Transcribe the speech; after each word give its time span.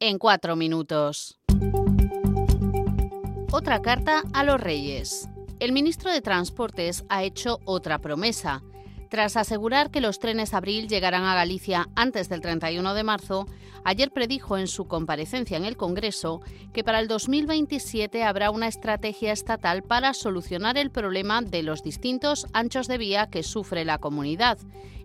en 0.00 0.18
cuatro 0.18 0.56
minutos. 0.56 1.38
Otra 3.52 3.82
carta 3.82 4.22
a 4.32 4.44
los 4.44 4.58
Reyes. 4.58 5.28
El 5.60 5.72
ministro 5.72 6.10
de 6.10 6.22
Transportes 6.22 7.04
ha 7.10 7.22
hecho 7.22 7.60
otra 7.66 7.98
promesa. 7.98 8.62
Tras 9.10 9.36
asegurar 9.36 9.90
que 9.90 10.00
los 10.00 10.20
trenes 10.20 10.54
Abril 10.54 10.86
llegarán 10.86 11.24
a 11.24 11.34
Galicia 11.34 11.88
antes 11.96 12.28
del 12.28 12.40
31 12.40 12.94
de 12.94 13.02
marzo, 13.02 13.46
ayer 13.82 14.12
predijo 14.12 14.56
en 14.56 14.68
su 14.68 14.86
comparecencia 14.86 15.56
en 15.56 15.64
el 15.64 15.76
Congreso 15.76 16.42
que 16.72 16.84
para 16.84 17.00
el 17.00 17.08
2027 17.08 18.22
habrá 18.22 18.52
una 18.52 18.68
estrategia 18.68 19.32
estatal 19.32 19.82
para 19.82 20.14
solucionar 20.14 20.78
el 20.78 20.92
problema 20.92 21.42
de 21.42 21.64
los 21.64 21.82
distintos 21.82 22.46
anchos 22.52 22.86
de 22.86 22.98
vía 22.98 23.26
que 23.26 23.42
sufre 23.42 23.84
la 23.84 23.98
comunidad. 23.98 24.58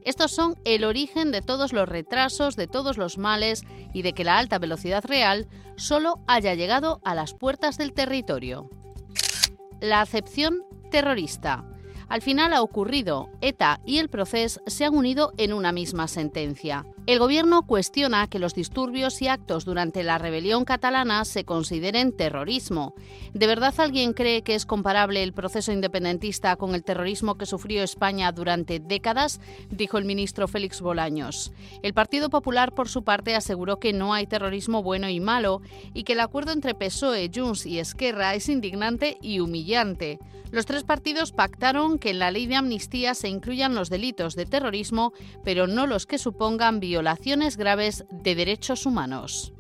Estos 0.04 0.32
son 0.32 0.56
el 0.66 0.84
origen 0.84 1.32
de 1.32 1.42
todos 1.42 1.74
los 1.74 1.90
retrasos, 1.90 2.56
de 2.56 2.68
todos 2.68 2.98
los 2.98 3.18
males 3.18 3.64
y 3.92 4.04
de 4.04 4.14
que 4.14 4.24
la 4.24 4.38
alta 4.38 4.60
velocidad 4.60 5.04
real 5.04 5.48
solo 5.78 6.20
haya 6.28 6.54
llegado 6.54 7.02
a 7.04 7.16
las 7.16 7.34
puertas 7.34 7.80
del 7.80 7.92
territorio. 7.92 8.70
La 9.82 10.02
acepción 10.02 10.62
terrorista. 10.92 11.66
Al 12.10 12.22
final 12.22 12.54
ha 12.54 12.62
ocurrido. 12.62 13.30
ETA 13.42 13.80
y 13.86 13.98
el 13.98 14.10
proceso 14.10 14.62
se 14.68 14.86
han 14.86 14.96
unido 14.96 15.34
en 15.38 15.54
una 15.54 15.72
misma 15.72 16.08
sentencia. 16.08 16.86
El 17.08 17.20
gobierno 17.20 17.62
cuestiona 17.68 18.28
que 18.28 18.40
los 18.40 18.56
disturbios 18.56 19.22
y 19.22 19.28
actos 19.28 19.64
durante 19.64 20.02
la 20.02 20.18
rebelión 20.18 20.66
catalana 20.66 21.24
se 21.24 21.46
consideren 21.46 22.12
terrorismo. 22.12 22.96
¿De 23.34 23.46
verdad 23.46 23.76
alguien 23.78 24.14
cree 24.14 24.42
que 24.42 24.56
es 24.56 24.66
comparable 24.66 25.22
el 25.22 25.32
proceso 25.32 25.72
independentista 25.72 26.56
con 26.56 26.74
el 26.74 26.84
terrorismo 26.84 27.36
que 27.36 27.46
sufrió 27.46 27.84
España 27.84 28.32
durante 28.32 28.80
décadas? 28.80 29.40
dijo 29.70 30.00
el 30.00 30.06
ministro 30.06 30.48
Félix 30.48 30.82
Bolaños. 30.82 31.52
El 31.84 31.94
Partido 31.94 32.32
Popular, 32.32 32.74
por 32.74 32.90
su 32.90 33.04
parte, 33.04 33.36
aseguró 33.36 33.78
que 33.78 33.94
no 33.94 34.16
hay 34.16 34.26
terrorismo 34.26 34.82
bueno 34.82 35.08
y 35.08 35.20
malo 35.20 35.62
y 35.94 36.06
que 36.06 36.14
el 36.14 36.22
acuerdo 36.22 36.54
entre 36.54 36.74
PSOE, 36.74 37.30
Junts 37.34 37.68
y 37.68 37.78
Esquerra 37.78 38.34
es 38.34 38.50
indignante 38.50 39.20
y 39.22 39.42
humillante. 39.42 40.18
Los 40.52 40.66
tres 40.66 40.84
partidos 40.84 41.32
pactaron 41.32 41.95
que 42.00 42.12
en 42.12 42.20
la 42.20 42.32
ley 42.32 42.46
de 42.46 42.56
amnistía 42.56 43.14
se 43.14 43.30
incluyan 43.30 43.76
los 43.76 43.90
delitos 43.90 44.36
de 44.36 44.46
terrorismo, 44.46 45.14
pero 45.44 45.68
no 45.68 45.88
los 45.88 46.06
que 46.06 46.18
supongan 46.18 46.80
violaciones 46.80 47.58
graves 47.58 48.06
de 48.12 48.36
derechos 48.36 48.86
humanos. 48.86 49.54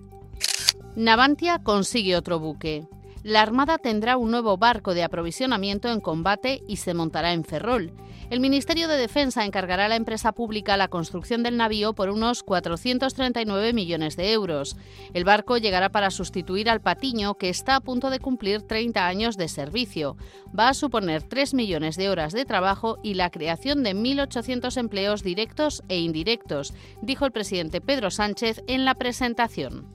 Navantia 0.95 1.61
consigue 1.63 2.15
otro 2.15 2.39
buque. 2.39 2.87
La 3.25 3.41
Armada 3.41 3.79
tendrá 3.79 4.17
un 4.17 4.29
nuevo 4.29 4.55
barco 4.55 4.93
de 4.93 5.01
aprovisionamiento 5.01 5.91
en 5.91 5.99
combate 5.99 6.61
y 6.67 6.75
se 6.75 6.93
montará 6.93 7.33
en 7.33 7.43
Ferrol. 7.43 7.91
El 8.29 8.39
Ministerio 8.39 8.87
de 8.87 8.97
Defensa 8.97 9.43
encargará 9.43 9.85
a 9.85 9.89
la 9.89 9.95
empresa 9.95 10.31
pública 10.31 10.77
la 10.77 10.89
construcción 10.89 11.41
del 11.41 11.57
navío 11.57 11.93
por 11.93 12.11
unos 12.11 12.43
439 12.43 13.73
millones 13.73 14.15
de 14.15 14.31
euros. 14.31 14.77
El 15.15 15.23
barco 15.23 15.57
llegará 15.57 15.89
para 15.89 16.11
sustituir 16.11 16.69
al 16.69 16.81
Patiño, 16.81 17.33
que 17.33 17.49
está 17.49 17.77
a 17.77 17.81
punto 17.81 18.11
de 18.11 18.19
cumplir 18.19 18.61
30 18.61 19.07
años 19.07 19.37
de 19.37 19.47
servicio. 19.47 20.17
Va 20.47 20.69
a 20.69 20.75
suponer 20.75 21.23
3 21.23 21.55
millones 21.55 21.95
de 21.95 22.11
horas 22.11 22.31
de 22.31 22.45
trabajo 22.45 22.99
y 23.01 23.15
la 23.15 23.31
creación 23.31 23.81
de 23.81 23.95
1.800 23.95 24.77
empleos 24.77 25.23
directos 25.23 25.81
e 25.89 25.97
indirectos, 25.97 26.75
dijo 27.01 27.25
el 27.25 27.31
presidente 27.31 27.81
Pedro 27.81 28.11
Sánchez 28.11 28.61
en 28.67 28.85
la 28.85 28.93
presentación. 28.93 29.87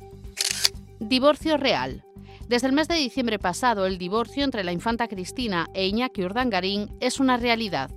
Divorcio 0.98 1.56
real. 1.56 2.02
Desde 2.50 2.66
el 2.66 2.72
mes 2.72 2.88
de 2.88 2.96
diciembre 2.96 3.38
pasado, 3.38 3.86
el 3.86 3.96
divorcio 3.96 4.42
entre 4.42 4.64
la 4.64 4.72
infanta 4.72 5.06
Cristina 5.06 5.68
e 5.72 5.86
Iñaki 5.86 6.24
Urdangarín 6.24 6.88
es 6.98 7.20
una 7.20 7.36
realidad. 7.36 7.92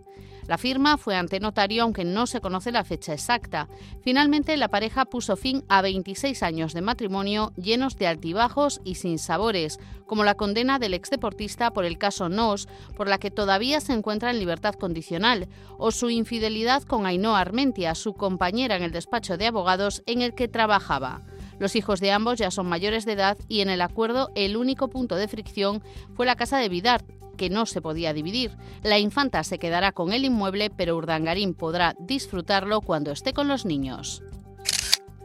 La 0.46 0.60
firma 0.60 1.00
fue 1.00 1.16
ante 1.16 1.40
notario 1.40 1.82
aunque 1.82 2.04
no 2.04 2.28
se 2.28 2.40
conoce 2.40 2.72
la 2.72 2.84
fecha 2.84 3.14
exacta. 3.14 3.68
Finalmente 4.04 4.56
la 4.58 4.68
pareja 4.68 5.06
puso 5.06 5.38
fin 5.38 5.64
a 5.70 5.82
26 5.82 6.44
años 6.44 6.74
de 6.76 6.84
matrimonio 6.84 7.52
llenos 7.56 7.98
de 7.98 8.06
altibajos 8.06 8.80
y 8.84 8.94
sin 8.94 9.18
sabores, 9.18 9.80
como 10.06 10.24
la 10.24 10.36
condena 10.36 10.78
del 10.78 10.94
exdeportista 10.94 11.74
por 11.74 11.84
el 11.84 11.98
caso 11.98 12.30
Nos, 12.30 12.68
por 12.96 13.10
la 13.10 13.18
que 13.18 13.32
todavía 13.32 13.80
se 13.80 13.94
encuentra 13.94 14.30
en 14.30 14.38
libertad 14.38 14.76
condicional, 14.76 15.48
o 15.80 15.90
su 15.90 16.12
infidelidad 16.12 16.84
con 16.84 17.08
Ainhoa 17.08 17.40
Armentia, 17.40 17.96
su 17.96 18.14
compañera 18.14 18.76
en 18.76 18.84
el 18.84 18.92
despacho 18.92 19.36
de 19.36 19.48
abogados 19.48 20.04
en 20.06 20.22
el 20.22 20.36
que 20.36 20.48
trabajaba. 20.48 21.24
Los 21.64 21.78
hijos 21.78 22.02
de 22.02 22.12
ambos 22.12 22.40
ya 22.40 22.52
son 22.52 22.68
mayores 22.68 23.06
de 23.06 23.14
edad 23.14 23.38
y 23.48 23.62
en 23.62 23.70
el 23.70 23.82
acuerdo 23.82 24.32
el 24.36 24.58
único 24.58 24.90
punto 24.90 25.16
de 25.16 25.30
fricción 25.30 25.82
fue 26.14 26.26
la 26.26 26.36
casa 26.36 26.58
de 26.58 26.68
Vidart, 26.68 27.10
que 27.38 27.50
no 27.50 27.66
se 27.66 27.82
podía 27.82 28.12
dividir. 28.12 28.58
La 28.84 29.00
infanta 29.00 29.46
se 29.46 29.60
quedará 29.60 29.94
con 29.94 30.12
el 30.12 30.26
inmueble, 30.26 30.70
pero 30.70 30.98
Urdangarín 30.98 31.54
podrá 31.54 31.96
disfrutarlo 32.00 32.82
cuando 32.82 33.12
esté 33.14 33.32
con 33.32 33.48
los 33.48 33.66
niños. 33.66 34.24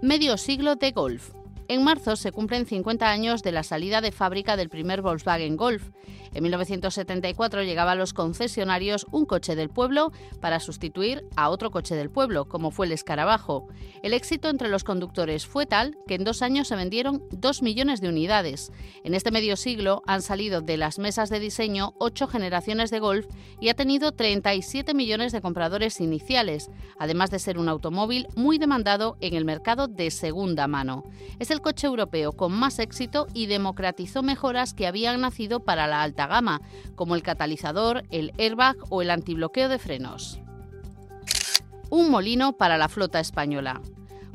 Medio 0.01 0.37
siglo 0.37 0.77
de 0.77 0.93
golf. 0.93 1.33
En 1.71 1.85
marzo 1.85 2.17
se 2.17 2.33
cumplen 2.33 2.65
50 2.65 3.11
años 3.11 3.43
de 3.43 3.53
la 3.53 3.63
salida 3.63 4.01
de 4.01 4.11
fábrica 4.11 4.57
del 4.57 4.71
primer 4.71 5.03
Volkswagen 5.03 5.59
Golf. 5.59 5.91
En 6.33 6.43
1974 6.43 7.63
llegaba 7.63 7.93
a 7.93 7.95
los 7.95 8.15
concesionarios 8.15 9.07
un 9.11 9.27
coche 9.27 9.55
del 9.55 9.69
pueblo 9.69 10.11
para 10.41 10.61
sustituir 10.61 11.27
a 11.37 11.51
otro 11.51 11.71
coche 11.71 11.95
del 11.95 12.11
pueblo, 12.11 12.47
como 12.47 12.71
fue 12.71 12.87
el 12.87 12.93
Escarabajo. 12.93 13.69
El 14.03 14.15
éxito 14.15 14.49
entre 14.49 14.69
los 14.69 14.83
conductores 14.83 15.47
fue 15.47 15.67
tal 15.67 15.99
que 16.07 16.15
en 16.15 16.25
dos 16.25 16.41
años 16.41 16.69
se 16.69 16.77
vendieron 16.77 17.23
dos 17.31 17.63
millones 17.63 18.01
de 18.01 18.09
unidades. 18.09 18.73
En 19.05 19.13
este 19.13 19.31
medio 19.31 19.57
siglo 19.57 20.03
han 20.07 20.23
salido 20.23 20.63
de 20.63 20.79
las 20.79 20.99
mesas 20.99 21.29
de 21.29 21.41
diseño 21.41 21.95
ocho 21.99 22.29
generaciones 22.29 22.91
de 22.91 23.01
Golf 23.01 23.27
y 23.61 23.69
ha 23.69 23.75
tenido 23.75 24.13
37 24.13 24.95
millones 24.95 25.33
de 25.33 25.43
compradores 25.43 26.01
iniciales, 26.01 26.71
además 26.99 27.31
de 27.31 27.39
ser 27.39 27.59
un 27.59 27.69
automóvil 27.69 28.27
muy 28.37 28.57
demandado 28.57 29.19
en 29.21 29.35
el 29.35 29.45
mercado 29.45 29.87
de 29.87 30.11
segunda 30.11 30.67
mano. 30.67 31.05
Es 31.39 31.51
el 31.51 31.58
coche 31.61 31.87
europeo 31.87 32.33
con 32.33 32.53
más 32.53 32.79
éxito 32.79 33.27
y 33.35 33.47
democratizó 33.47 34.23
mejoras 34.23 34.75
que 34.75 34.87
habían 34.87 35.21
nacido 35.21 35.61
para 35.61 35.87
la 35.87 36.03
alta 36.03 36.27
gama, 36.27 36.61
como 36.95 37.15
el 37.15 37.23
catalizador, 37.23 38.05
el 38.11 38.33
airbag 38.39 38.77
o 38.91 39.03
el 39.03 39.11
antibloqueo 39.11 39.69
de 39.69 39.79
frenos. 39.79 40.41
Un 41.91 42.11
molino 42.11 42.57
para 42.57 42.77
la 42.79 42.89
flota 42.89 43.21
española. 43.21 43.81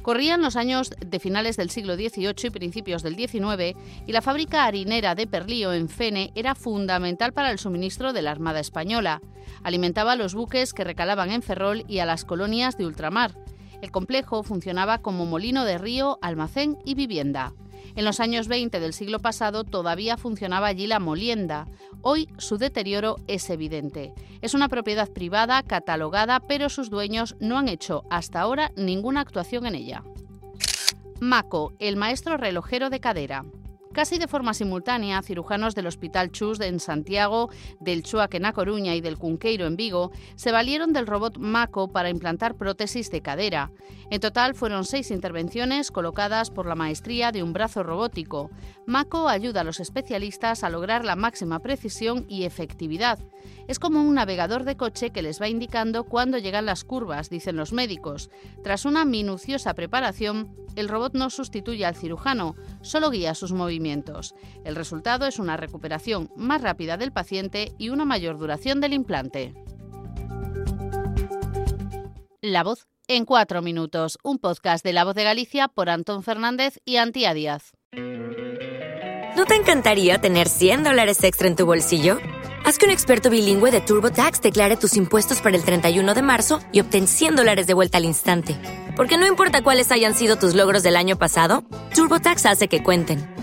Corrían 0.03 0.41
los 0.41 0.57
años 0.57 0.91
de 1.00 1.19
finales 1.19 1.56
del 1.56 1.69
siglo 1.69 1.95
XVIII 1.95 2.33
y 2.44 2.50
principios 2.50 3.03
del 3.03 3.16
XIX 3.16 3.78
y 4.06 4.12
la 4.12 4.22
fábrica 4.22 4.66
harinera 4.66 5.16
de 5.16 5.28
Perlío 5.28 5.72
en 5.72 5.88
Fene 5.88 6.33
era 6.35 6.56
fundamental 6.56 7.31
para 7.31 7.51
el 7.51 7.57
suministro 7.57 8.12
de 8.12 8.22
la 8.22 8.31
Armada 8.31 8.59
Española. 8.59 9.22
Alimentaba 9.63 10.12
a 10.12 10.16
los 10.17 10.35
buques 10.35 10.73
que 10.73 10.83
recalaban 10.83 11.31
en 11.31 11.41
Ferrol 11.41 11.85
y 11.88 12.00
a 12.00 12.06
las 12.06 12.25
colonias 12.25 12.78
de 12.78 12.85
ultramar. 12.85 13.42
El 13.83 13.91
complejo 13.91 14.44
funcionaba 14.44 14.99
como 14.99 15.25
molino 15.25 15.66
de 15.66 15.77
río, 15.77 16.17
almacén 16.21 16.77
y 16.85 16.95
vivienda. 16.95 17.51
En 17.97 18.05
los 18.05 18.21
años 18.21 18.47
20 18.47 18.79
del 18.79 18.94
siglo 18.94 19.19
pasado 19.19 19.66
todavía 19.66 20.16
funcionaba 20.16 20.67
allí 20.67 20.88
la 20.88 21.01
molienda. 21.01 21.67
Hoy 22.01 22.29
su 22.38 22.57
deterioro 22.57 23.17
es 23.27 23.49
evidente. 23.49 24.13
Es 24.41 24.53
una 24.53 24.69
propiedad 24.69 25.09
privada 25.09 25.61
catalogada, 25.63 26.39
pero 26.39 26.69
sus 26.69 26.89
dueños 26.89 27.35
no 27.41 27.57
han 27.57 27.67
hecho 27.67 28.03
hasta 28.09 28.39
ahora 28.39 28.71
ninguna 28.77 29.19
actuación 29.19 29.66
en 29.66 29.75
ella. 29.75 30.01
Maco, 31.19 31.73
el 31.79 31.97
maestro 31.97 32.38
relojero 32.38 32.89
de 32.89 33.01
cadera. 33.01 33.44
Casi 33.94 34.18
de 34.18 34.28
forma 34.28 34.56
simultánea, 34.56 35.22
cirujanos 35.22 35.75
del 35.75 35.86
Hospital 35.86 36.31
Chus 36.31 36.60
en 36.62 36.80
Santiago, 36.80 37.51
del 37.80 38.01
Chuac 38.01 38.34
en 38.34 38.45
A 38.45 38.51
Coruña 38.51 38.95
y 38.95 39.01
del 39.01 39.19
Cunqueiro 39.19 39.68
en 39.68 39.75
Vigo 39.75 40.12
se 40.36 40.51
valieron 40.51 40.94
del 40.94 41.06
robot 41.06 41.38
Maco 41.38 41.90
para 41.90 42.10
implantar 42.10 42.56
prótesis 42.56 43.12
de 43.12 43.22
cadera. 43.22 43.72
En 44.10 44.19
total 44.19 44.56
fueron 44.56 44.84
seis 44.84 45.12
intervenciones 45.12 45.92
colocadas 45.92 46.50
por 46.50 46.66
la 46.66 46.74
maestría 46.74 47.31
de 47.31 47.44
un 47.44 47.54
brazo 47.54 47.84
robótico. 47.84 48.50
Maco 48.88 49.30
ayuda 49.30 49.62
a 49.62 49.63
los 49.63 49.80
especialistas 49.80 50.63
a 50.63 50.72
lograr 50.72 51.06
la 51.06 51.16
máxima 51.16 51.60
precisión 51.60 52.25
y 52.28 52.45
efectividad. 52.45 53.19
Es 53.68 53.78
como 53.78 54.01
un 54.01 54.16
navegador 54.16 54.63
de 54.63 54.75
coche 54.75 55.12
que 55.12 55.22
les 55.22 55.40
va 55.42 55.50
indicando 55.50 56.04
cuándo 56.04 56.38
llegan 56.40 56.66
las 56.66 56.84
curvas, 56.84 57.30
dicen 57.30 57.56
los 57.56 57.74
médicos. 57.74 58.30
Tras 58.63 58.86
una 58.86 59.06
minuciosa 59.06 59.74
preparación, 59.74 60.56
el 60.75 60.90
robot 60.90 61.13
no 61.13 61.30
sustituye 61.30 61.86
al 61.86 61.95
cirujano, 61.95 62.56
solo 62.81 63.12
guía 63.12 63.36
sus 63.36 63.51
movimientos. 63.51 63.82
El 64.63 64.75
resultado 64.75 65.27
es 65.27 65.39
una 65.39 65.57
recuperación 65.57 66.30
más 66.35 66.62
rápida 66.62 66.97
del 66.97 67.12
paciente 67.12 67.74
y 67.77 67.89
una 67.89 68.06
mayor 68.06 68.38
duración 68.38 68.81
del 68.81 68.94
implante. 68.94 69.53
La 72.41 72.63
voz 72.63 72.88
en 73.07 73.25
cuatro 73.25 73.62
minutos, 73.62 74.18
un 74.24 74.39
podcast 74.39 74.83
de 74.83 74.94
La 74.94 75.03
Voz 75.03 75.15
de 75.15 75.24
Galicia 75.24 75.68
por 75.68 75.89
Antón 75.89 76.24
Fernández 76.24 76.80
y 76.85 76.97
Antía 76.97 77.33
Díaz. 77.33 77.74
¿No 79.35 79.45
te 79.45 79.56
encantaría 79.56 80.19
tener 80.19 80.47
100 80.47 80.83
dólares 80.83 81.24
extra 81.24 81.47
en 81.47 81.56
tu 81.56 81.65
bolsillo? 81.65 82.19
Haz 82.65 82.77
que 82.77 82.85
un 82.85 82.91
experto 82.91 83.30
bilingüe 83.30 83.71
de 83.71 83.81
TurboTax 83.81 84.41
declare 84.41 84.77
tus 84.77 84.95
impuestos 84.95 85.41
para 85.41 85.57
el 85.57 85.65
31 85.65 86.13
de 86.13 86.21
marzo 86.21 86.62
y 86.71 86.80
obtén 86.80 87.07
100 87.07 87.35
dólares 87.35 87.68
de 87.68 87.74
vuelta 87.74 87.97
al 87.97 88.06
instante. 88.06 88.57
Porque 88.95 89.18
no 89.18 89.27
importa 89.27 89.63
cuáles 89.63 89.91
hayan 89.91 90.13
sido 90.13 90.38
tus 90.38 90.53
logros 90.53 90.83
del 90.83 90.95
año 90.95 91.18
pasado, 91.18 91.63
TurboTax 91.94 92.45
hace 92.45 92.68
que 92.68 92.83
cuenten. 92.83 93.32